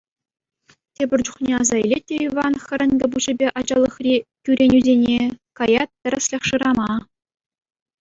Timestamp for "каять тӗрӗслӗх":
5.59-6.41